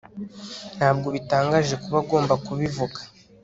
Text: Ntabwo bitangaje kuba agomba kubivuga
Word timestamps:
Ntabwo 0.77 1.07
bitangaje 1.15 1.75
kuba 1.83 1.97
agomba 2.03 2.33
kubivuga 2.45 2.99